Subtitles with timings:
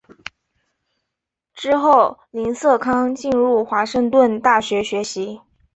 [1.53, 5.41] 之后林瑟康进入华盛顿大学学习。